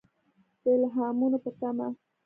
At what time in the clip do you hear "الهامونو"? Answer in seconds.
0.75-1.37